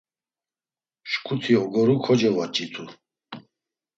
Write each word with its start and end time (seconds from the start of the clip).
Şǩuti 1.09 1.53
ogoru 1.63 1.95
kocevoç̌itu. 2.05 2.83